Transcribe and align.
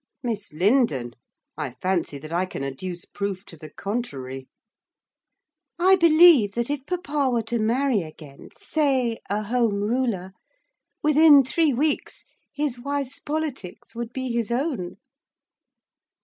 'Miss 0.23 0.51
Lindon! 0.51 1.13
I 1.59 1.75
fancy 1.79 2.17
that 2.17 2.33
I 2.33 2.47
can 2.47 2.63
adduce 2.63 3.05
proof 3.05 3.45
to 3.45 3.55
the 3.55 3.69
contrary.' 3.69 4.49
'I 5.77 5.97
believe 5.97 6.53
that 6.55 6.71
if 6.71 6.87
papa 6.87 7.29
were 7.29 7.43
to 7.43 7.59
marry 7.59 8.01
again, 8.01 8.49
say, 8.57 9.19
a 9.29 9.43
Home 9.43 9.75
Ruler, 9.83 10.31
within 11.03 11.43
three 11.45 11.71
weeks 11.71 12.25
his 12.51 12.79
wife's 12.79 13.19
politics 13.19 13.93
would 13.93 14.11
be 14.11 14.31
his 14.31 14.49
own. 14.49 14.95